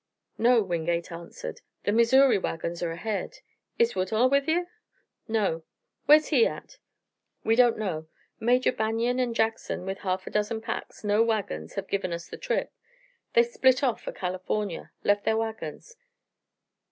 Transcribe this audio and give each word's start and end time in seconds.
"No," 0.39 0.63
Wingate 0.63 1.11
answered. 1.11 1.61
"The 1.83 1.91
Missouri 1.91 2.39
wagons 2.39 2.81
are 2.81 2.89
ahead." 2.91 3.37
"Is 3.77 3.93
Woodhull 3.93 4.31
with 4.31 4.47
ye?" 4.47 4.65
"No." 5.27 5.61
"Whar's 6.07 6.29
he 6.29 6.47
at?" 6.47 6.79
"We 7.43 7.55
don't 7.55 7.77
know. 7.77 8.07
Major 8.39 8.71
Banion 8.71 9.19
and 9.19 9.35
Jackson, 9.35 9.85
with 9.85 9.99
a 9.99 10.01
half 10.01 10.25
dozen 10.25 10.59
packs, 10.59 11.03
no 11.03 11.21
wagons, 11.21 11.75
have 11.75 11.87
given 11.87 12.11
up 12.13 12.21
the 12.21 12.37
trip. 12.37 12.73
They've 13.33 13.45
split 13.45 13.83
off 13.83 14.01
for 14.01 14.11
California 14.11 14.89
left 15.03 15.23
their 15.23 15.37
wagons." 15.37 15.95